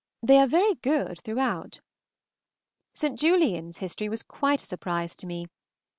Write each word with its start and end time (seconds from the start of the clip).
They 0.23 0.39
are 0.39 0.47
very 0.47 0.73
good 0.73 1.19
throughout. 1.21 1.79
St. 2.91 3.19
Julian's 3.19 3.77
history 3.77 4.09
was 4.09 4.23
quite 4.23 4.63
a 4.63 4.65
surprise 4.65 5.15
to 5.17 5.27
me. 5.27 5.45